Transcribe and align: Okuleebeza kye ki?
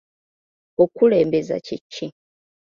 Okuleebeza 0.83 1.55
kye 1.65 1.77
ki? 1.91 2.07